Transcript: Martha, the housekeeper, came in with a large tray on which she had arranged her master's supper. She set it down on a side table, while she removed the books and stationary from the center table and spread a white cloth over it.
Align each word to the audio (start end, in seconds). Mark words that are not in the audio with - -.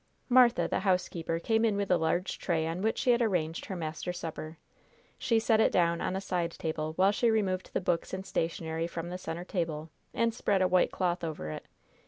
Martha, 0.29 0.67
the 0.67 0.79
housekeeper, 0.79 1.37
came 1.37 1.63
in 1.63 1.75
with 1.77 1.91
a 1.91 1.95
large 1.95 2.39
tray 2.39 2.65
on 2.65 2.81
which 2.81 2.97
she 2.97 3.11
had 3.11 3.21
arranged 3.21 3.65
her 3.67 3.75
master's 3.75 4.17
supper. 4.17 4.57
She 5.19 5.37
set 5.37 5.59
it 5.61 5.71
down 5.71 6.01
on 6.01 6.15
a 6.15 6.21
side 6.21 6.49
table, 6.53 6.93
while 6.93 7.11
she 7.11 7.29
removed 7.29 7.69
the 7.71 7.81
books 7.81 8.11
and 8.11 8.25
stationary 8.25 8.87
from 8.87 9.11
the 9.11 9.19
center 9.19 9.43
table 9.43 9.91
and 10.11 10.33
spread 10.33 10.63
a 10.63 10.67
white 10.67 10.89
cloth 10.91 11.23
over 11.23 11.51
it. 11.51 11.65